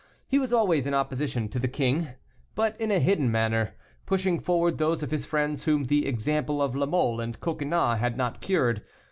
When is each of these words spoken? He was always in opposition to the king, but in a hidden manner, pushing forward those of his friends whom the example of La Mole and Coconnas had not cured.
He 0.27 0.39
was 0.39 0.51
always 0.51 0.87
in 0.87 0.95
opposition 0.95 1.47
to 1.49 1.59
the 1.59 1.67
king, 1.67 2.07
but 2.55 2.75
in 2.81 2.89
a 2.89 2.97
hidden 2.97 3.31
manner, 3.31 3.75
pushing 4.07 4.39
forward 4.39 4.79
those 4.79 5.03
of 5.03 5.11
his 5.11 5.27
friends 5.27 5.65
whom 5.65 5.83
the 5.83 6.07
example 6.07 6.59
of 6.59 6.75
La 6.75 6.87
Mole 6.87 7.21
and 7.21 7.39
Coconnas 7.39 7.99
had 7.99 8.17
not 8.17 8.41
cured. 8.41 8.81